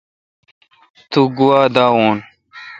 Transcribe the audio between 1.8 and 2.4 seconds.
وین۔